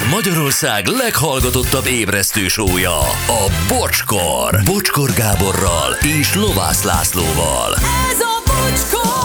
[0.00, 4.60] Ez Magyarország leghallgatottabb ébresztő sója, a Bocskor.
[4.64, 7.74] Bocskor Gáborral és Lovász Lászlóval.
[8.10, 9.18] Ez a bocskor!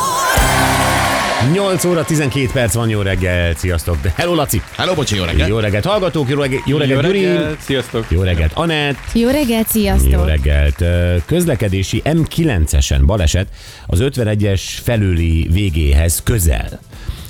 [1.53, 3.97] 8 óra 12 perc van, jó reggel, sziasztok.
[4.15, 4.61] Hello, Laci.
[4.77, 5.49] Hello, bocsi, jó reggelt.
[5.49, 7.25] Jó reggelt, hallgatók, jó reggelt, jó reggelt, Jó Gyuri.
[7.25, 8.05] reggelt, sziasztok!
[8.09, 8.97] Jó reggelt, Anett.
[9.13, 10.11] Jó reggelt, sziasztok!
[10.11, 10.81] Jó reggelt.
[10.81, 13.47] Ö, Közlekedési M9-esen baleset
[13.85, 16.79] az 51-es felüli végéhez közel.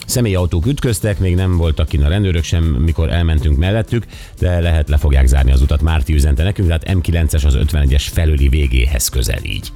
[0.06, 4.06] Személyautók ütköztek, még nem voltak kint a rendőrök sem, mikor elmentünk mellettük,
[4.40, 5.82] de lehet le fogják zárni az utat.
[5.82, 9.72] Márti üzente nekünk, tehát M9-es az 51-es felüli végéhez közel így.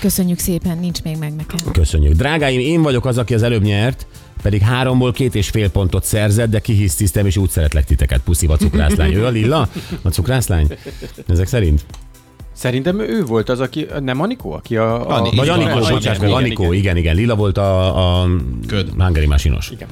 [0.00, 1.72] Köszönjük szépen, nincs még meg nekem.
[1.72, 2.12] Köszönjük.
[2.12, 4.06] Drágáim, én vagyok az, aki az előbb nyert,
[4.42, 8.20] pedig háromból két és fél pontot szerzett, de kihisztisztem, és úgy szeretlek titeket.
[8.20, 9.12] Puszi, a cukrászlány.
[9.12, 9.68] Ő a Lilla?
[10.02, 10.66] A cukrászlány?
[11.28, 11.84] Ezek szerint?
[12.62, 15.10] Szerintem ő volt az, aki, nem Anikó, aki a...
[15.10, 17.14] a Ani- Vagy Így van, Anikó, Anikó, igen, Anikó, igen.
[17.16, 18.28] Lila volt a, a
[18.66, 18.88] Köd.
[18.98, 19.70] hangari másinos.
[19.70, 19.88] Igen.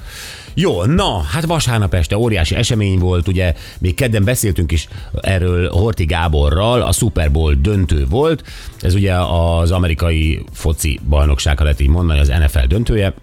[0.55, 4.89] Jó, na, hát vasárnap este óriási esemény volt, ugye még kedden beszéltünk is
[5.21, 8.45] erről Horti Gáborral, a Super Bowl döntő volt,
[8.81, 13.15] ez ugye az amerikai foci bajnokság, ha lehet így mondani, az NFL döntője,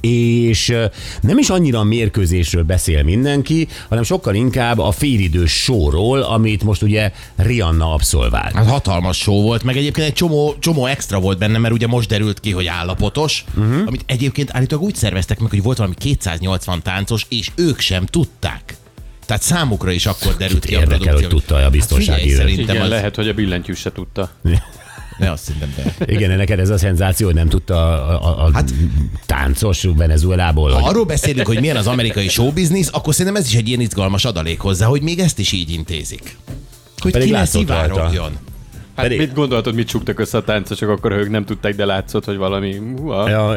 [0.00, 0.76] és
[1.20, 6.82] nem is annyira a mérkőzésről beszél mindenki, hanem sokkal inkább a félidős sóról, amit most
[6.82, 8.54] ugye Rihanna abszolvált.
[8.54, 12.08] Hát hatalmas show volt, meg egyébként egy csomó, csomó extra volt benne, mert ugye most
[12.08, 13.82] derült ki, hogy állapotos, uh-huh.
[13.86, 18.76] amit egyébként állítólag úgy szerveztek meg, hogy volt valami 280 táncos, és ők sem tudták.
[19.26, 21.28] Tehát számukra is akkor derült ki a Érdekel, produkció.
[21.28, 22.90] hogy tudta a biztonsági Hát figyelj, szerintem Igen, az...
[22.90, 24.30] lehet, hogy a billentyűs se tudta.
[25.20, 26.12] Ne azt hiszem, de...
[26.12, 27.74] Igen, neked ez a szenzáció, hogy nem tudta
[28.06, 28.70] a, a, a hát,
[29.26, 30.70] táncos Venezuelából.
[30.70, 30.88] Ha Hogy...
[30.88, 34.60] arról beszélünk, hogy milyen az amerikai showbiznisz, akkor szerintem ez is egy ilyen izgalmas adalék
[34.60, 36.36] hozzá, hogy még ezt is így intézik.
[36.98, 38.30] Hogy Pedig ki ne szivárogjon.
[38.94, 42.24] Hát Pedig- mit gondoltad, mit csuktak össze a táncosok, akkor ők nem tudták, de látszott,
[42.24, 42.80] hogy valami...
[43.06, 43.56] Ja.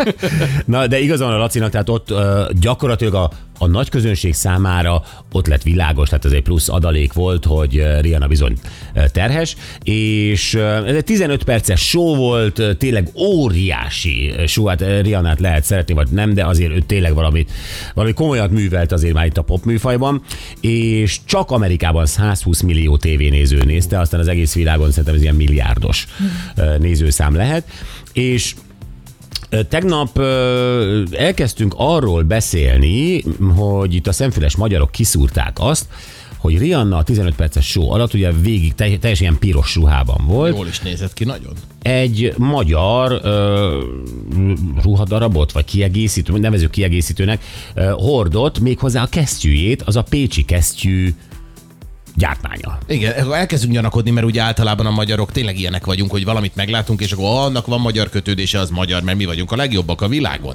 [0.64, 5.02] Na, de igazán a Lacinak, tehát ott uh, gyakorlatilag a, a nagy közönség számára
[5.32, 8.56] ott lett világos, tehát ez egy plusz adalék volt, hogy uh, Rihanna bizony
[8.94, 15.40] uh, terhes, és uh, ez egy 15 perces show volt, tényleg óriási show, hát Rihannát
[15.40, 17.52] lehet szeretni, vagy nem, de azért ő tényleg valamit,
[17.94, 20.22] valami komolyat művelt azért már itt a pop műfajban,
[20.60, 26.06] és csak Amerikában 120 millió tévénéző nézte, aztán az egész világon szerintem ez ilyen milliárdos
[26.78, 27.64] nézőszám lehet,
[28.12, 28.54] és
[29.68, 30.18] Tegnap
[31.12, 33.24] elkezdtünk arról beszélni,
[33.56, 35.86] hogy itt a szemfüles magyarok kiszúrták azt,
[36.38, 40.56] hogy Rihanna a 15 perces show alatt ugye végig te- teljesen ilyen piros ruhában volt.
[40.56, 41.52] Jól is nézett ki nagyon.
[41.82, 43.78] Egy magyar ö,
[44.82, 47.42] ruhadarabot, vagy kiegészítő, nevezük kiegészítőnek,
[47.74, 51.14] ö, hordott méghozzá a kesztyűjét, az a pécsi kesztyű
[52.16, 52.78] gyártmánya.
[52.86, 57.12] Igen, elkezdünk gyanakodni, mert ugye általában a magyarok tényleg ilyenek vagyunk, hogy valamit meglátunk, és
[57.12, 60.54] akkor "Ah, annak van magyar kötődése, az magyar, mert mi vagyunk a legjobbak a világon.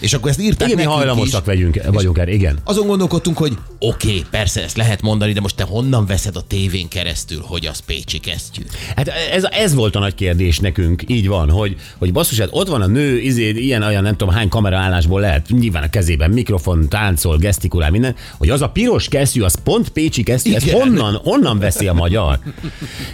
[0.00, 1.46] És akkor ezt írták Igen, mi hajlamosak is.
[1.46, 2.58] vagyunk, vagyunk erre, igen.
[2.64, 6.40] Azon gondolkodtunk, hogy oké, okay, persze ezt lehet mondani, de most te honnan veszed a
[6.40, 8.62] tévén keresztül, hogy az pécsi kesztyű?
[8.96, 12.68] Hát ez, ez volt a nagy kérdés nekünk, így van, hogy, hogy basszus, hát ott
[12.68, 16.88] van a nő, izé, ilyen, olyan nem tudom hány kameraállásból lehet, nyilván a kezében mikrofon,
[16.88, 21.58] táncol, gesztikulál, minden, hogy az a piros kesztyű, az pont pécsi kesztyű, ez honnan, honnan
[21.58, 22.38] veszi a magyar?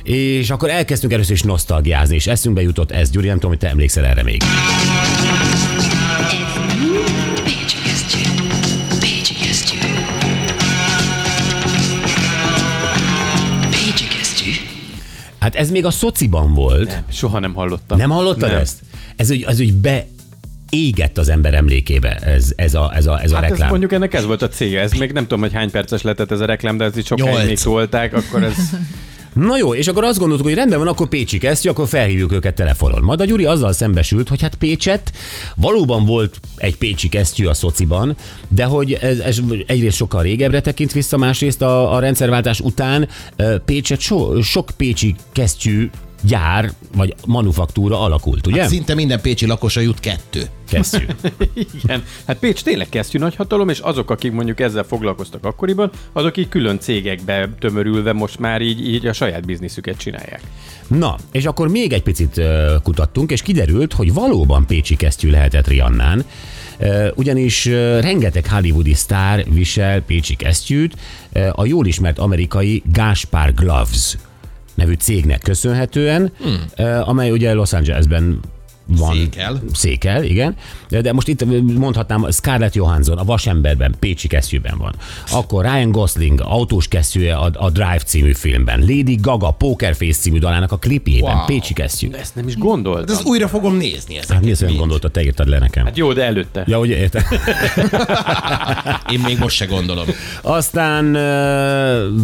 [0.02, 3.68] és akkor elkezdtünk először is nosztalgiázni, és eszünkbe jutott ez, Gyuri, nem tudom, hogy te
[3.68, 4.42] emlékszel erre még.
[15.46, 17.02] Hát ez még a szociban volt.
[17.10, 17.98] Soha nem hallottam.
[17.98, 18.58] Nem hallottad Nem.
[18.58, 18.78] ezt?
[19.16, 20.06] Ez úgy, ez úgy be
[20.70, 23.68] égett az ember emlékébe, ez, ez a, ez a, ez a Hát ez reklám.
[23.68, 24.80] mondjuk ennek ez volt a célja.
[24.80, 27.06] Ez még nem tudom, hogy hány perces lehetett ez a reklám, de ez Nyolc.
[27.06, 28.54] sokáig még szólták, akkor ez...
[29.36, 32.54] Na jó, és akkor azt gondoltuk, hogy rendben van, akkor Pécsi kesztyű, akkor felhívjuk őket
[32.54, 33.02] telefonon.
[33.02, 35.12] Majd a Gyuri azzal szembesült, hogy hát Pécset
[35.56, 38.16] valóban volt egy Pécsi kesztyű a szociban,
[38.48, 43.08] de hogy ez, ez egyrészt sokkal régebbre tekint vissza, másrészt a, a rendszerváltás után
[43.64, 45.90] Pécset so, sok Pécsi kesztyű
[46.26, 48.60] gyár vagy manufaktúra alakult, ugye?
[48.60, 50.42] Hát szinte minden pécsi lakosa jut kettő.
[50.68, 51.04] Kesztyű.
[51.82, 52.04] Igen.
[52.26, 56.78] Hát Pécs tényleg kesztyű nagyhatalom, és azok, akik mondjuk ezzel foglalkoztak akkoriban, azok így külön
[56.78, 60.40] cégekbe tömörülve most már így, így a saját bizniszüket csinálják.
[60.86, 62.40] Na, és akkor még egy picit
[62.82, 66.24] kutattunk, és kiderült, hogy valóban pécsi kesztyű lehetett Riannán,
[67.14, 67.64] ugyanis
[68.00, 70.96] rengeteg hollywoodi sztár visel pécsi kesztyűt,
[71.52, 74.16] a jól ismert amerikai Gaspar Gloves
[74.76, 76.86] nevű cégnek köszönhetően, hmm.
[77.02, 78.40] amely ugye Los Angelesben
[78.86, 79.12] van.
[79.16, 79.62] Székel.
[79.72, 80.56] Székel, igen.
[80.88, 81.44] De, de most itt
[81.78, 84.94] mondhatnám, Scarlett Johansson a Vasemberben, Pécsi kesztyűben van.
[85.30, 88.80] Akkor Ryan Gosling autós kesztyűje a, a Drive című filmben.
[88.80, 91.44] Lady Gaga Pokerface című dalának a klipjében, Wow.
[91.44, 92.10] Pécsi kesztyű.
[92.12, 93.16] Ezt nem is De gondoltam.
[93.16, 94.42] ezt újra fogom nézni Hát ezeket.
[94.42, 95.84] mi ezt olyan gondoltad, te írtad le nekem.
[95.84, 96.64] Hát jó, de előtte.
[96.66, 97.22] Ja, ugye érted?
[99.12, 100.06] Én még most se gondolom.
[100.42, 101.12] Aztán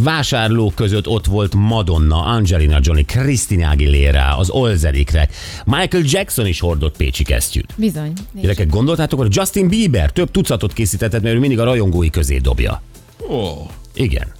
[0.03, 5.29] vásárlók között ott volt Madonna, Angelina Jolie, Christina Aguilera, az Olzerikre.
[5.65, 7.75] Michael Jackson is hordott pécsi kesztyűt.
[7.77, 8.13] Bizony.
[8.41, 12.83] Gyerekek, gondoltátok, hogy Justin Bieber több tucatot készítetett, mert ő mindig a rajongói közé dobja.
[13.31, 14.33] Ó, Igen.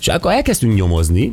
[0.00, 1.32] És akkor elkezdtünk nyomozni,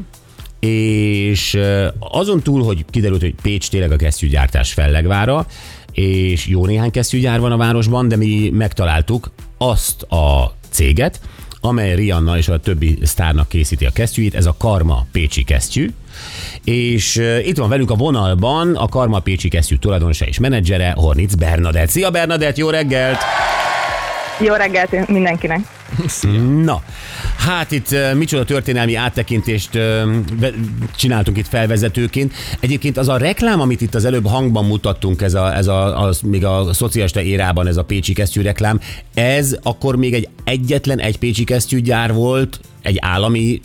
[0.60, 1.58] és
[2.00, 5.46] azon túl, hogy kiderült, hogy Pécs tényleg a kesztyűgyártás fellegvára,
[5.92, 11.20] és jó néhány kesztyűgyár van a városban, de mi megtaláltuk azt a céget,
[11.62, 15.90] amely Rihanna és a többi sztárnak készíti a kesztyűit, ez a Karma Pécsi kesztyű.
[16.64, 21.34] És ö, itt van velünk a vonalban a Karma Pécsi kesztyű tulajdonosa és menedzsere, Hornic
[21.34, 21.90] Bernadett.
[21.90, 23.20] Szia Bernadett, jó reggelt!
[24.40, 25.81] Jó reggelt mindenkinek!
[26.64, 26.84] Na,
[27.38, 29.80] hát itt micsoda történelmi áttekintést
[30.96, 32.34] csináltunk itt felvezetőként.
[32.60, 36.22] Egyébként az a reklám, amit itt az előbb hangban mutattunk, ez a, ez a, az
[36.22, 38.80] még a szocialista érában, ez a Pécsi kesztyű reklám,
[39.14, 43.62] ez akkor még egy egyetlen egy Pécsi kesztyűgyár volt, egy állami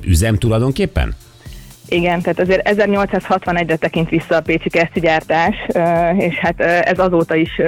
[0.00, 1.14] üzem tulajdonképpen?
[1.88, 5.54] Igen, tehát azért 1861-re tekint vissza a pécsi kesztyűgyártás,
[6.16, 7.60] és hát ez azóta is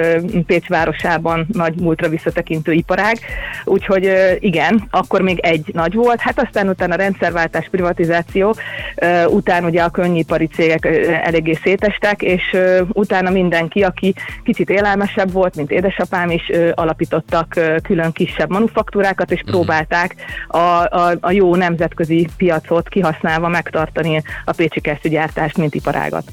[0.45, 3.17] Pécs városában nagy múltra visszatekintő iparág,
[3.65, 8.55] úgyhogy igen, akkor még egy nagy volt, hát aztán utána rendszerváltás, privatizáció,
[9.01, 10.85] ö, utána ugye a könnyipari cégek
[11.23, 12.57] eléggé szétestek, és
[12.87, 14.13] utána mindenki, aki
[14.43, 20.15] kicsit élelmesebb volt, mint édesapám is, alapítottak külön kisebb manufaktúrákat, és próbálták
[20.47, 26.23] a, a, a jó nemzetközi piacot kihasználva megtartani a pécsi kesztyűgyártást, mint iparágat.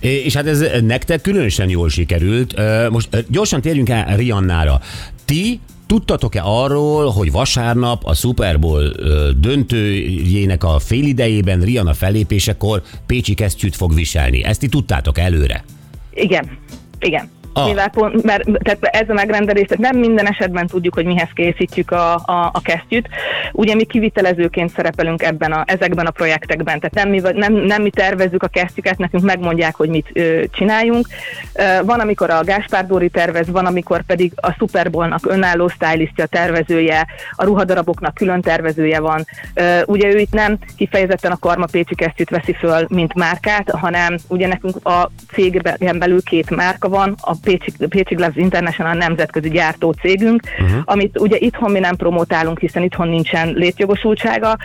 [0.00, 2.54] És hát ez nektek különösen jól sikerült.
[2.90, 4.80] Most gyorsan térjünk el Riannára.
[5.24, 8.92] Ti Tudtatok-e arról, hogy vasárnap a Super Bowl
[9.40, 14.44] döntőjének a félidejében Rihanna fellépésekor Pécsi kesztyűt fog viselni?
[14.44, 15.64] Ezt ti tudtátok előre?
[16.12, 16.58] Igen,
[17.00, 17.30] igen.
[17.56, 17.66] Ah.
[17.66, 21.90] Mivel pont, mert tehát ez a megrendelés, tehát nem minden esetben tudjuk, hogy mihez készítjük
[21.90, 23.08] a, a, a kesztyűt.
[23.52, 27.90] Ugye mi kivitelezőként szerepelünk ebben a, ezekben a projektekben, tehát nem mi, nem, nem mi
[27.90, 31.06] tervezzük a kesztyüket, nekünk megmondják, hogy mit ö, csináljunk.
[31.52, 36.26] Ö, van, amikor a Gáspár Dóri tervez, van, amikor pedig a Super Bowl-nak önálló stylistja,
[36.26, 39.24] tervezője, a ruhadaraboknak külön tervezője van.
[39.54, 44.16] Ö, ugye ő itt nem kifejezetten a Karma Pécsi kesztyűt veszi föl, mint márkát, hanem
[44.28, 49.92] ugye nekünk a cégben belül két márka van, a Pécsi, Pécsi Gloves International nemzetközi gyártó
[49.92, 50.80] cégünk, uh-huh.
[50.84, 54.56] amit ugye itthon mi nem promotálunk, hiszen itthon nincsen létjogosultsága,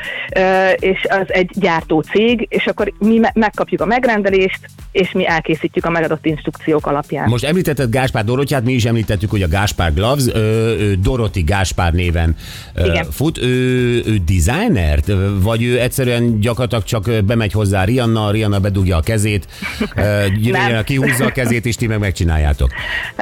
[0.75, 4.59] és az egy gyártó cég, és akkor mi me- megkapjuk a megrendelést,
[4.91, 7.29] és mi elkészítjük a megadott instrukciók alapján.
[7.29, 12.35] Most említetted Gáspár Dorotyát, mi is említettük, hogy a Gáspár Gloves, ő Doroti Gáspár néven
[12.83, 13.05] Igen.
[13.11, 13.37] fut.
[13.37, 14.99] Ő, ő designer,
[15.41, 19.47] vagy ő egyszerűen gyakorlatilag csak bemegy hozzá Rihanna, Rihanna bedugja a kezét,
[20.43, 22.70] Rihanna kihúzza a kezét, és ti meg megcsináljátok.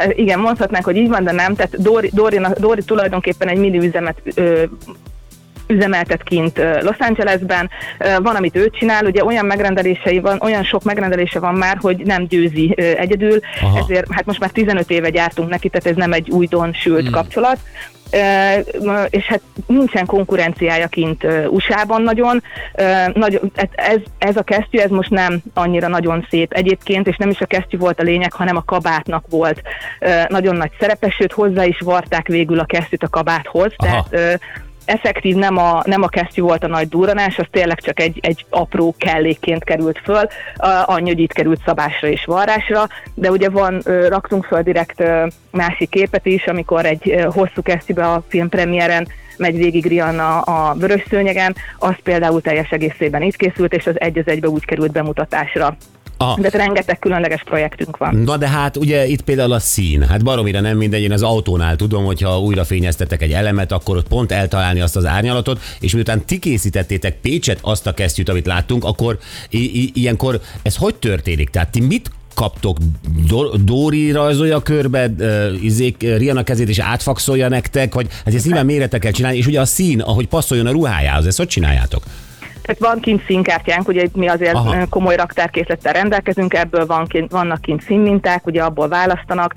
[0.09, 1.55] Igen, mondhatnánk, hogy így van, de nem.
[1.55, 4.63] Tehát Dori, Dori, Dori tulajdonképpen egy mini üzemet ö,
[5.69, 7.69] üzemeltet kint Los Angelesben,
[8.21, 12.27] van, amit ő csinál, ugye olyan megrendelései van, olyan sok megrendelése van már, hogy nem
[12.27, 13.79] győzi egyedül, Aha.
[13.79, 17.11] Ezért hát most már 15 éve gyártunk neki, tehát ez nem egy újdon sült hmm.
[17.11, 17.57] kapcsolat.
[19.09, 22.43] És hát nincsen konkurenciája kint USA-ban nagyon.
[22.73, 22.83] Ö,
[23.13, 27.41] nagyon ez- ez, a kesztyű, ez most nem annyira nagyon szép egyébként, és nem is
[27.41, 29.61] a kesztyű volt a lényeg, hanem a kabátnak volt
[30.27, 34.07] nagyon nagy szerepe, sőt hozzá is varták végül a kesztyűt a kabáthoz, Aha.
[34.09, 34.39] tehát
[34.89, 38.45] effektív nem a, nem a kesztyű volt a nagy durranás, az tényleg csak egy, egy
[38.49, 40.27] apró kellékként került föl,
[40.85, 45.03] annyi, hogy itt került szabásra és varrásra, de ugye van, raktunk föl direkt
[45.51, 51.55] másik képet is, amikor egy hosszú kesztyűbe a filmpremiéren megy végig Rihanna a vörös szőnyegen,
[51.77, 55.77] az például teljes egészében itt készült, és az egy az egybe úgy került bemutatásra.
[56.21, 56.37] Aha.
[56.41, 58.15] De rengeteg különleges projektünk van.
[58.15, 61.75] Na de hát ugye itt például a szín, hát baromira nem mindegy, én az autónál
[61.75, 66.25] tudom, hogyha újra fényeztetek egy elemet, akkor ott pont eltalálni azt az árnyalatot, és miután
[66.25, 69.17] ti készítettétek Pécset azt a kesztyűt, amit láttunk, akkor
[69.49, 71.49] i- i- ilyenkor ez hogy történik?
[71.49, 72.77] Tehát ti mit kaptok?
[73.27, 78.65] Do- Dóri rajzolja körbe, uh, izék, Rihanna kezét és átfakszolja nektek, vagy hát ezt nyilván
[78.65, 82.03] méretek kell csinálni, és ugye a szín, ahogy passzoljon a ruhájához, ezt hogy csináljátok?
[82.69, 84.87] Tehát van kint színkártyánk, ugye mi azért Aha.
[84.89, 89.53] Komoly raktárkészlettel rendelkezünk, ebből van kint, vannak kint színminták, ugye abból választanak.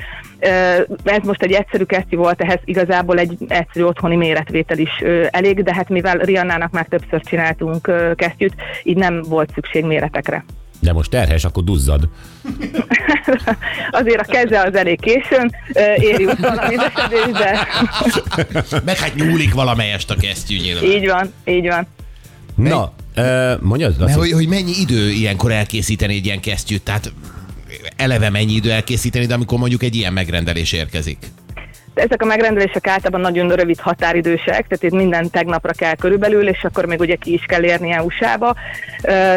[1.04, 4.90] Ez most egy egyszerű kesztyű volt, ehhez igazából egy egyszerű otthoni méretvétel is
[5.30, 10.44] elég, de hát mivel Riannának már többször csináltunk kesztyűt, így nem volt szükség méretekre.
[10.80, 12.08] De most terhes, akkor duzzad.
[13.90, 15.54] Azért a keze az elég későn
[15.96, 17.68] éri a vizesedés, de
[18.84, 20.84] Meg hát nyúlik valamelyest a kesztyű nyilván.
[20.84, 21.86] így van, így van.
[22.54, 24.18] Na, uh, mondjad, Mert Laci?
[24.18, 26.82] hogy, hogy mennyi idő ilyenkor elkészíteni egy ilyen kesztyűt?
[26.82, 27.12] Tehát
[27.96, 31.18] eleve mennyi idő elkészíteni, de amikor mondjuk egy ilyen megrendelés érkezik?
[31.94, 36.84] Ezek a megrendelések általában nagyon rövid határidősek, tehát itt minden tegnapra kell körülbelül, és akkor
[36.84, 38.54] még ugye ki is kell érni USA-ba.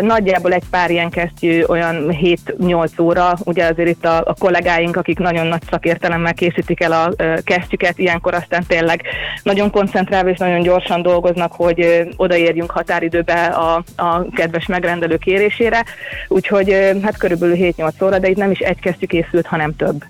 [0.01, 2.15] Nagyjából egy pár ilyen kesztyű olyan
[2.57, 7.13] 7-8 óra, ugye azért itt a, a kollégáink, akik nagyon nagy szakértelemmel készítik el a
[7.43, 9.01] kesztyüket, ilyenkor aztán tényleg
[9.43, 15.83] nagyon koncentrálva és nagyon gyorsan dolgoznak, hogy odaérjünk határidőbe a, a kedves megrendelő kérésére.
[16.27, 20.03] Úgyhogy hát körülbelül 7-8 óra, de itt nem is egy kesztyű készült, hanem több.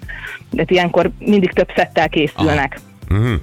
[0.50, 2.80] De ilyenkor mindig több szettel készülnek.
[3.10, 3.34] Uh-huh.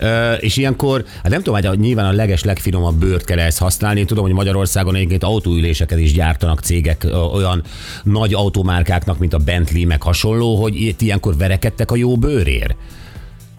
[0.00, 4.00] Uh, és ilyenkor, hát nem tudom, hogy nyilván a leges, legfinomabb bőrt kell ezt használni.
[4.00, 7.62] Én tudom, hogy Magyarországon egyébként autóüléseket is gyártanak cégek olyan
[8.02, 12.74] nagy automárkáknak, mint a Bentley, meg hasonló, hogy itt ilyenkor verekedtek a jó bőrért.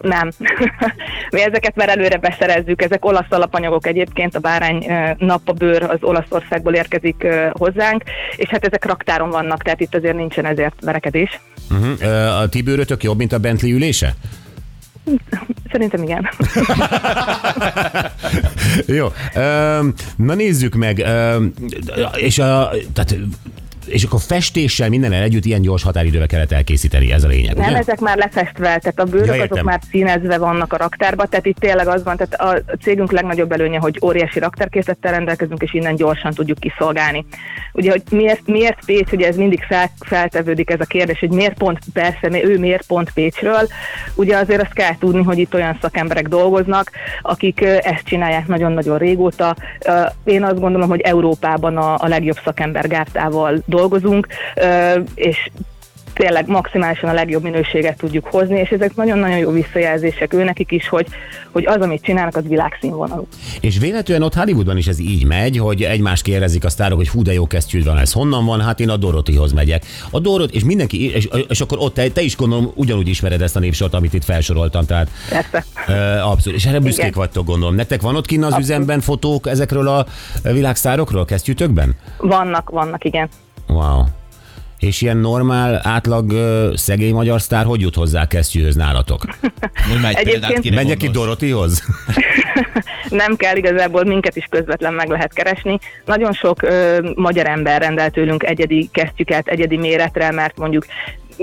[0.00, 0.30] Nem.
[1.34, 2.82] Mi ezeket már előre beszerezzük.
[2.82, 4.86] Ezek olasz alapanyagok egyébként, a bárány
[5.18, 8.02] nappabőr az Olaszországból érkezik hozzánk,
[8.36, 11.40] és hát ezek raktáron vannak, tehát itt azért nincsen ezért verekedés.
[11.70, 11.92] Uh-huh.
[12.00, 14.14] Uh, a ti bőrötök jobb, mint a Bentley ülése?
[15.70, 16.28] Szerintem igen.
[18.98, 19.12] Jó.
[20.16, 21.04] Na nézzük meg.
[22.16, 23.16] És, a, tehát,
[23.90, 27.78] és akkor festéssel mindennel együtt ilyen gyors határidővel kellett elkészíteni, ez a lényeg, Nem, ugye?
[27.78, 29.48] ezek már lefestve, tehát a bőrök Ja, értem.
[29.50, 33.52] azok már színezve vannak a raktárba, tehát itt tényleg az van, tehát a cégünk legnagyobb
[33.52, 37.24] előnye, hogy óriási raktárkészlettel rendelkezünk, és innen gyorsan tudjuk kiszolgálni.
[37.72, 41.58] Ugye, hogy miért, miért Pécs, ugye ez mindig fel, feltevődik ez a kérdés, hogy miért
[41.58, 43.68] pont persze, ő miért pont Pécsről,
[44.14, 46.90] ugye azért azt kell tudni, hogy itt olyan szakemberek dolgoznak,
[47.22, 49.56] akik ezt csinálják nagyon-nagyon régóta.
[50.24, 54.26] Én azt gondolom, hogy Európában a, a legjobb szakembergárdával dolgozunk,
[55.14, 55.36] és
[56.20, 61.06] tényleg maximálisan a legjobb minőséget tudjuk hozni, és ezek nagyon-nagyon jó visszajelzések őnekik is, hogy,
[61.50, 63.26] hogy az, amit csinálnak, az világszínvonalú.
[63.60, 67.22] És véletlenül ott Hollywoodban is ez így megy, hogy egymást kérdezik a sztárok, hogy hú,
[67.22, 68.60] de jó kesztyűd van, ez honnan van?
[68.60, 69.84] Hát én a Dorothyhoz megyek.
[70.10, 73.56] A Dorot, és mindenki, és, és akkor ott te, te is gondolom ugyanúgy ismered ezt
[73.56, 75.64] a népsort, amit itt felsoroltam, tehát Persze.
[75.86, 76.58] ö, abszolút.
[76.58, 77.18] És erre büszkék Igen.
[77.18, 77.74] vagytok, gondolom.
[77.74, 80.06] Nektek van ott kinn az üzemben fotók ezekről a
[80.42, 81.94] világsztárokról, kesztyűtökben?
[82.18, 83.28] Vannak, vannak, igen.
[83.68, 84.04] Wow.
[84.78, 89.24] És ilyen normál, átlag ö, szegény magyar sztár hogy jut hozzá kesztyűhöz nálatok?
[89.88, 91.08] Mondj már egy Egyébként- példát, kire Menjek ki?
[91.08, 91.82] Dorothyhoz?
[93.08, 95.78] Nem kell igazából, minket is közvetlen meg lehet keresni.
[96.04, 100.86] Nagyon sok ö, magyar ember rendel tőlünk egyedi kesztyüket, egyedi méretre, mert mondjuk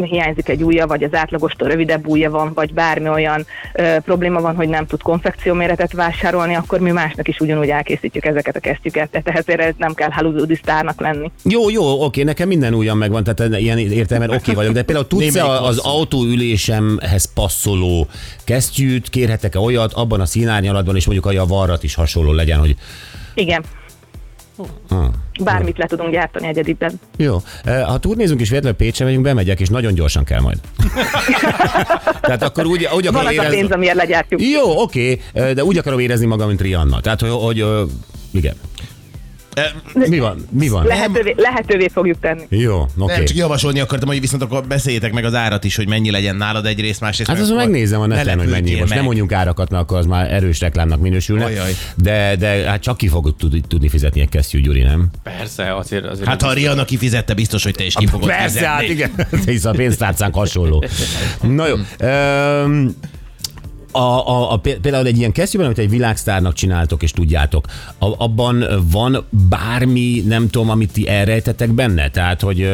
[0.04, 4.56] hiányzik egy ujja, vagy az átlagostól rövidebb ujja van, vagy bármi olyan ö, probléma van,
[4.56, 9.10] hogy nem tud konfekcióméretet vásárolni, akkor mi másnak is ugyanúgy elkészítjük ezeket a kesztyüket.
[9.10, 11.32] Tehát ehhez nem kell hollywoodi sztárnak lenni.
[11.44, 15.46] Jó, jó, oké, nekem minden ujjam megvan, tehát ilyen értelemben oké vagyok, de például tudsz-e
[15.46, 18.08] az autóülésemhez passzoló
[18.44, 22.76] kesztyűt, kérhetek-e olyat abban a színárnyalatban, és mondjuk a javarrat is hasonló legyen, hogy
[23.34, 23.64] Igen,
[24.90, 25.12] ha,
[25.44, 27.00] bármit le tudunk gyártani egyediben.
[27.18, 27.38] jó.
[27.64, 30.58] E, Ha turnézunk és véletlenül Pécsre megyünk, bemegyek, és nagyon gyorsan kell majd.
[32.22, 33.74] Tehát akkor úgy, úgy Van akarom az a pénz, érezni...
[33.74, 34.42] amiért legyártjuk.
[34.42, 37.02] Jó, oké, e, de úgy akarom érezni magam, mint Rihanna.
[37.02, 37.66] Tehát, hogy, hogy
[38.32, 38.56] igen.
[39.94, 40.48] Mi van?
[40.50, 40.86] Mi van?
[40.86, 42.44] Lehetővé, lehetővé fogjuk tenni.
[42.50, 43.14] Jó, oké.
[43.16, 46.36] Nem, csak javasolni akartam, hogy viszont akkor beszéljétek meg az árat is, hogy mennyi legyen
[46.36, 47.30] nálad egyrészt, másrészt.
[47.30, 48.76] Hát akkor megnézem a ne neten, hogy mennyi.
[48.76, 51.46] Most nem mondjunk árakat, mert akkor az már erős reklámnak minősülne.
[51.46, 51.72] Ajaj.
[51.96, 55.10] De, de hát csak ki fogod tudni, tudni fizetni egy kesztyű, Gyuri, nem?
[55.24, 56.06] Persze, azért...
[56.06, 58.68] azért Hát ha Rihanna kifizette, biztos, hogy te is ki fogod Persze, fizetni.
[58.68, 59.12] hát igen.
[59.46, 60.84] Hisz a pénztárcánk hasonló.
[61.42, 61.76] Na jó.
[62.08, 62.96] Um,
[63.98, 67.66] a, a, a, például egy ilyen kesztyűben, amit egy világsztárnak csináltok és tudjátok,
[68.00, 72.10] abban van bármi, nem tudom, amit ti elrejtetek benne?
[72.10, 72.70] Tehát, hogy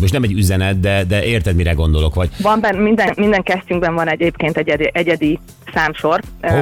[0.00, 3.94] most nem egy üzenet, de, de érted, mire gondolok, vagy Van benne, minden, minden kesztyünkben
[3.94, 5.38] van egyébként egy egyedi, egyedi
[5.76, 6.20] számsor.
[6.42, 6.52] Uh,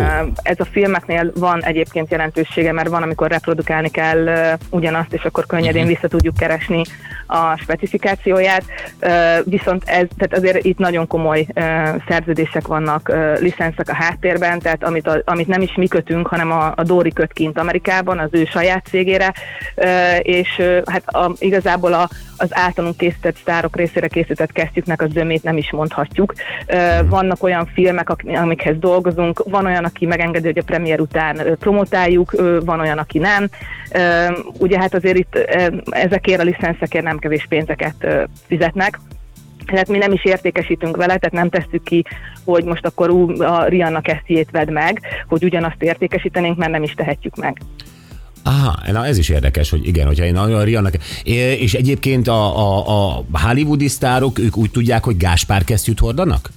[0.43, 4.29] Ez a filmeknél van egyébként jelentősége, mert van, amikor reprodukálni kell
[4.71, 6.83] ugyanazt, és akkor könnyedén vissza tudjuk keresni
[7.27, 8.65] a specifikációját.
[9.45, 11.47] Viszont ez, tehát azért itt nagyon komoly
[12.09, 16.73] szerződések vannak, licenszek a háttérben, tehát amit, a, amit nem is mi kötünk, hanem a,
[16.77, 19.33] a Dóri köt kint Amerikában, az ő saját cégére,
[20.23, 25.57] és hát a, igazából a, az általunk készített sztárok részére készített kesztyüknek a zömét nem
[25.57, 26.35] is mondhatjuk.
[27.09, 32.31] Vannak olyan filmek, amikhez dolgozunk, van olyan, aki megengedi, hogy a premier után promotáljuk,
[32.65, 33.49] van olyan, aki nem.
[34.59, 35.35] Ugye hát azért itt
[35.91, 38.07] ezekért a licenszekért nem kevés pénzeket
[38.47, 38.99] fizetnek.
[39.67, 42.05] Tehát mi nem is értékesítünk vele, tehát nem tesszük ki,
[42.45, 46.93] hogy most akkor ú, a Rihanna kesztyét vedd meg, hogy ugyanazt értékesítenénk, mert nem is
[46.95, 47.59] tehetjük meg.
[48.47, 50.95] Aha, na ez is érdekes, hogy igen, hogyha én a Rihannak...
[51.23, 56.51] É, És egyébként a, a, a hollywoodi sztárok, ők úgy tudják, hogy Gáspár kesztyűt hordanak?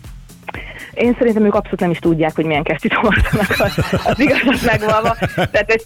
[0.97, 5.15] Én szerintem ők abszolút nem is tudják, hogy milyen kesztyűt hordanak, az, az igazat megvalva.
[5.35, 5.83] Tehát ez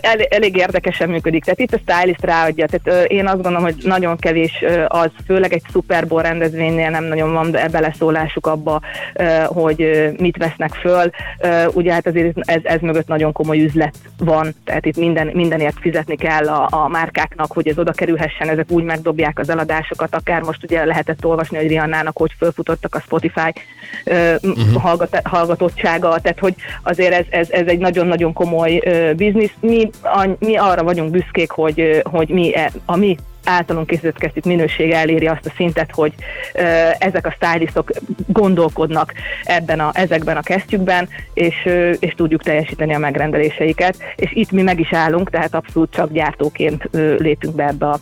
[0.00, 1.44] el, elég érdekesen működik.
[1.44, 2.66] Tehát itt a stylist ráadja.
[2.66, 7.32] Tehát én azt gondolom, hogy nagyon kevés az, főleg egy Super Bowl rendezvénynél nem nagyon
[7.32, 8.80] van be- beleszólásuk abba,
[9.46, 11.10] hogy mit vesznek föl.
[11.72, 16.16] Ugye hát azért ez, ez mögött nagyon komoly üzlet van, tehát itt minden, mindenért fizetni
[16.16, 20.62] kell a, a márkáknak, hogy ez oda kerülhessen, ezek úgy megdobják az eladásokat, akár most
[20.62, 23.52] ugye lehetett olvasni, hogy Rihannának hogy fölfutottak a Spotify
[24.56, 24.82] uh-huh.
[24.82, 29.52] hallgat, hallgatottsága, tehát hogy azért ez, ez, ez egy nagyon-nagyon komoly ö, biznisz.
[29.60, 34.18] Mi, a, mi arra vagyunk büszkék, hogy, ö, hogy mi e, a mi általunk készített
[34.18, 36.12] kesztyűt minősége eléri azt a szintet, hogy
[36.54, 36.60] ö,
[36.98, 37.90] ezek a stylistok
[38.26, 39.12] gondolkodnak
[39.44, 43.96] ebben a, ezekben a kesztyükben, és, ö, és tudjuk teljesíteni a megrendeléseiket.
[44.16, 48.00] És itt mi meg is állunk, tehát abszolút csak gyártóként ö, lépünk be ebbe a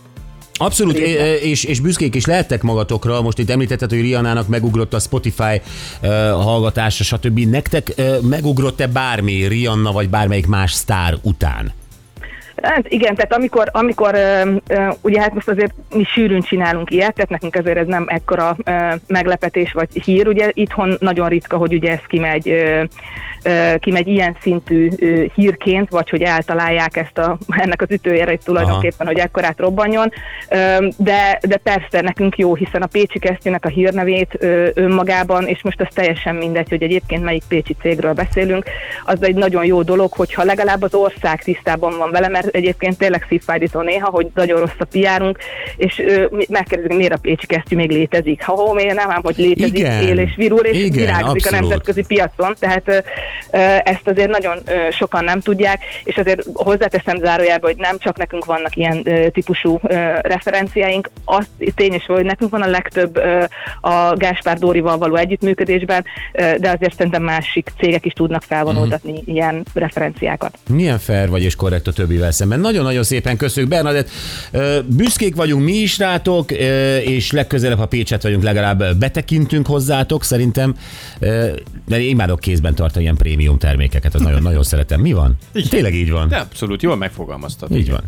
[0.61, 0.99] Abszolút,
[1.43, 3.23] és, és büszkék is lehettek magatokra.
[3.23, 5.61] Most itt említetted, hogy Rihannának megugrott a Spotify
[6.03, 7.39] uh, hallgatása, stb.
[7.39, 11.73] Nektek uh, megugrott-e bármi Rihanna vagy bármelyik más sztár után?
[12.63, 14.17] Hát igen, tehát amikor, amikor
[15.01, 18.57] ugye hát most azért mi sűrűn csinálunk ilyet, tehát nekünk azért ez nem ekkora
[19.07, 22.55] meglepetés vagy hír, ugye itthon nagyon ritka, hogy ugye ez kimegy,
[23.79, 24.89] kimegy ilyen szintű
[25.35, 30.13] hírként, vagy hogy eltalálják ezt a, ennek az ütőjéreit tulajdonképpen, hogy ekkorát robbanjon,
[30.97, 34.39] de, de persze nekünk jó, hiszen a Pécsi Kesztyűnek a hírnevét
[34.75, 38.65] önmagában, és most az teljesen mindegy, hogy egyébként melyik pécsi cégről beszélünk,
[39.05, 43.27] az egy nagyon jó dolog, hogyha legalább az ország tisztában van vele, mert egyébként tényleg
[43.29, 45.39] szívfájdító néha, hogy nagyon rossz a piárunk,
[45.77, 46.03] és
[46.49, 48.45] megkérdezik, miért a Pécsi Kesztyű még létezik.
[48.45, 50.03] Ha hó, miért nem ám, hogy létezik, Igen.
[50.03, 51.61] él és virul, és Igen, virágzik a abszolút.
[51.61, 53.05] nemzetközi piacon, tehát
[53.85, 54.59] ezt azért nagyon
[54.91, 59.03] sokan nem tudják, és azért hozzáteszem zárójelbe, hogy nem csak nekünk vannak ilyen
[59.33, 59.79] típusú
[60.21, 63.17] referenciáink, azt tény is, hogy nekünk van a legtöbb
[63.81, 69.31] a Gáspár Dórival való együttműködésben, de azért szerintem másik cégek is tudnak felvonultatni Mhm.
[69.31, 70.59] ilyen referenciákat.
[70.69, 72.61] Milyen fair vagy és korrekt a többivel szemben.
[72.61, 74.09] Nagyon-nagyon szépen köszönjük, Bernadett.
[74.87, 76.51] Büszkék vagyunk mi is rátok,
[77.05, 80.75] és legközelebb, ha Pécset vagyunk, legalább betekintünk hozzátok, szerintem.
[81.87, 85.01] De én imádok kézben tartani ilyen prémium termékeket, az nagyon, nagyon szeretem.
[85.01, 85.37] Mi van?
[85.69, 86.29] Tényleg így van.
[86.29, 87.77] De abszolút jól megfogalmaztad.
[87.77, 88.03] Így van.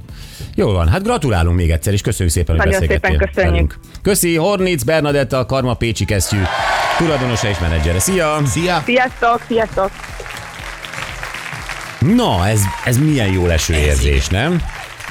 [0.55, 3.35] Jó van, hát gratulálunk még egyszer, és köszönjük szépen, hogy Nagyon szépen köszönjük.
[3.53, 3.79] velünk.
[4.03, 6.39] Köszi, Hornitz Bernadett, a Karma Pécsi kesztyű
[6.99, 7.99] tulajdonosa és menedzsere.
[7.99, 8.41] Szia!
[8.47, 8.83] Szia!
[8.85, 9.91] Sziasztok, sziasztok!
[12.03, 14.63] Na, ez, ez milyen jó leső érzés, nem?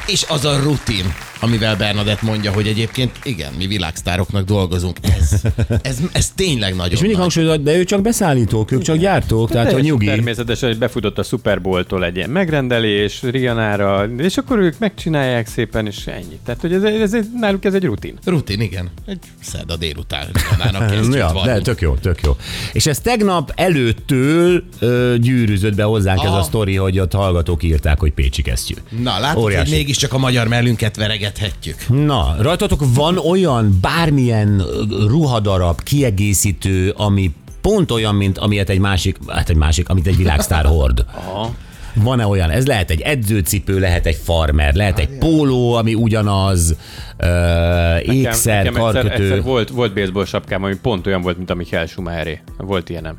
[0.05, 4.97] És az a rutin, amivel Bernadett mondja, hogy egyébként igen, mi világsztároknak dolgozunk.
[5.01, 5.41] Ez,
[5.81, 7.19] ez, ez tényleg nagyon És mindig nagy.
[7.19, 10.05] hangsúlyozod, de ő csak beszállítók, ők csak gyártók, tehát hogy nyugi.
[10.05, 15.85] Természetesen, hogy befutott a Super Bowl-tól egy ilyen megrendelés Rianára, és akkor ők megcsinálják szépen,
[15.87, 16.39] és ennyi.
[16.45, 18.17] Tehát, hogy ez, ez, ez náluk ez egy rutin.
[18.25, 18.89] Rutin, igen.
[19.05, 20.27] Egy szerda délután
[21.11, 22.35] Ja, de tök jó, tök jó.
[22.73, 26.43] És ez tegnap előttől ö, gyűrűzött be hozzánk ez a Aha.
[26.43, 28.73] sztori, hogy ott hallgatók írták, hogy Pécsi kesztyű.
[29.03, 29.69] Na, látod, Óriási.
[29.69, 30.97] hogy mégiscsak a magyar mellünket
[31.39, 32.05] veregethetjük.
[32.05, 34.63] Na, rajtatok van olyan bármilyen
[35.07, 40.65] ruhadarab, kiegészítő, ami pont olyan, mint amilyet egy másik, hát egy másik, amit egy világsztár
[40.65, 41.05] hord.
[41.15, 41.53] Aha.
[41.95, 42.49] Van-e olyan?
[42.49, 46.75] Ez lehet egy edzőcipő, lehet egy farmer, lehet egy póló, ami ugyanaz,
[47.17, 49.23] ö, ékszer, Nekem egyszer, karkötő.
[49.23, 52.39] egyszer volt, volt baseball sapkám, ami pont olyan volt, mint a Michael Schumacheré.
[52.57, 53.17] Volt ilyenem.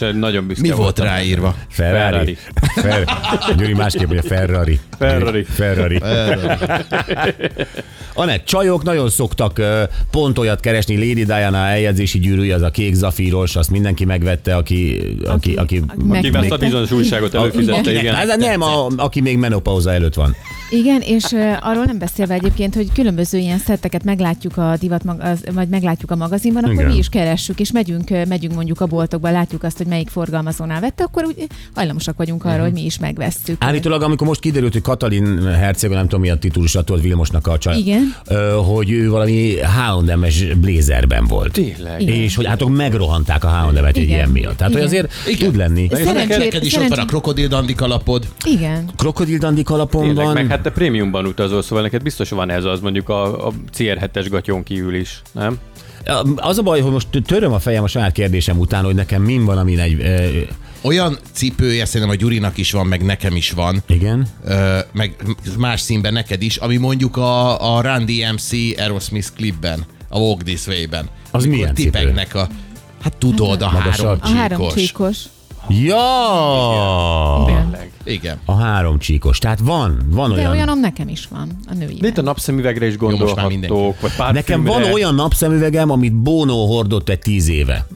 [0.00, 1.04] És nagyon büszke Mi volt voltam.
[1.06, 1.54] ráírva?
[1.68, 2.36] Ferrari.
[2.74, 3.04] Ferrari.
[3.56, 4.80] Gyuri másképp mondja Ferrari.
[4.98, 5.44] Ferrari.
[5.44, 6.00] Ferrari.
[8.14, 9.60] Anett, csajok nagyon szoktak
[10.10, 15.00] pont olyat keresni, Lady Diana eljegyzési gyűrűje, az a kék zafíros, azt mindenki megvette, aki,
[15.26, 18.14] aki, aki, Aki ezt a bizonyos újságot előfizette, igen.
[18.14, 20.36] Hát nem, a, aki még menopauza előtt van.
[20.70, 25.22] Igen, és uh, arról nem beszélve egyébként, hogy különböző ilyen szetteket meglátjuk a divat, mag-
[25.22, 26.86] az, vagy meglátjuk a magazinban, akkor Igen.
[26.90, 31.04] mi is keressük, és megyünk, megyünk mondjuk a boltokba, látjuk azt, hogy melyik forgalmazónál vette,
[31.04, 33.56] akkor úgy hajlamosak vagyunk arra, hogy mi is megvesszük.
[33.58, 37.58] Állítólag, amikor most kiderült, hogy Katalin herceg, nem tudom mi a titulus, tudod Vilmosnak a
[37.58, 38.14] csaj, Igen.
[38.64, 41.52] Hogy ő valami H&M-es blazerben volt.
[41.52, 42.00] Tényleg.
[42.00, 42.14] Igen.
[42.14, 44.56] És hogy hát megrohanták a H&M-et egy ilyen miatt.
[44.56, 45.48] Tehát, hogy azért Igen.
[45.48, 45.88] tud lenni.
[45.90, 48.26] Ez- Neked, is ott van a szerencsé- krokodil dandik alapod.
[48.44, 48.90] Igen.
[48.96, 50.34] Krokodil dandik alapon Tényleg, van.
[50.34, 54.26] meg hát te prémiumban utazol, szóval neked biztos van ez az mondjuk a, a CR7-es
[54.30, 55.58] gatyon kívül is, nem?
[56.36, 59.44] Az a baj, hogy most töröm a fejem a saját kérdésem után, hogy nekem min
[59.44, 60.00] van, amin egy...
[60.00, 60.40] ö,
[60.82, 63.82] Olyan cipője szerintem a Gyurinak is van, meg nekem is van.
[63.88, 64.26] Igen?
[64.44, 65.16] Ö, meg
[65.58, 70.66] más színben neked is, ami mondjuk a, a Run DMC Aerosmith klipben, a Walk This
[70.66, 71.08] Way-ben.
[71.30, 72.12] Az milyen cipő?
[72.32, 72.48] a,
[73.02, 74.20] hát tudod, a Magasabb.
[74.22, 75.16] három A három csíkos.
[75.68, 77.44] Ja!
[77.46, 77.62] Igen.
[77.62, 77.90] Tényleg.
[78.04, 78.38] Igen.
[78.44, 79.38] A három csíkos.
[79.38, 80.50] Tehát van, van De olyan.
[80.50, 81.94] olyanom nekem is van, a női.
[82.00, 84.32] De itt a napszemüvegre is gondolhatok, vagy.
[84.32, 87.86] Nekem van olyan napszemüvegem, amit Bono hordott egy tíz éve.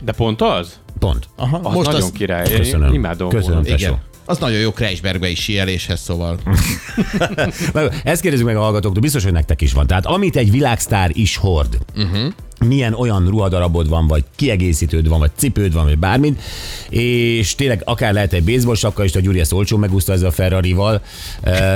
[0.00, 0.78] De pont az?
[0.98, 1.28] Pont.
[1.36, 2.50] Aha, Az most nagyon az, király.
[2.50, 2.94] Én Köszönöm.
[2.94, 3.28] imádom.
[3.28, 3.98] Köszönöm, igen.
[4.24, 6.38] Az nagyon jó Kreisbergbe is síeléshez, szóval.
[8.04, 9.86] Ezt kérdezzük meg a hallgatóktól, biztos, hogy nektek is van.
[9.86, 12.32] Tehát amit egy világsztár is hord, uh-huh.
[12.58, 16.40] Milyen olyan ruhadarabod van, vagy kiegészítőd van, vagy cipőd van, vagy bármit,
[16.88, 20.32] és tényleg akár lehet egy baseball sapka is, a Gyuri ezt olcsó megúszta ezzel a
[20.32, 21.02] Ferrari-val,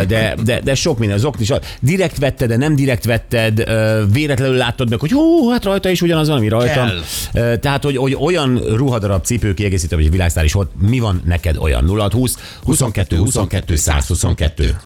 [0.06, 1.52] de, de, de sok minden, az okni is.
[1.80, 3.64] Direkt vetted, de nem direkt vetted,
[4.12, 6.86] véletlenül láttad meg, hogy hú, hát rajta is ugyanaz van, ami rajtam.
[6.86, 7.02] Kell.
[7.32, 11.56] Eh, Tehát, hogy, hogy olyan ruhadarab, cipő kiegészítő, vagy világsztár is hord, mi van neked
[11.56, 11.84] olyan?
[11.84, 14.74] 0 20 22 22 122.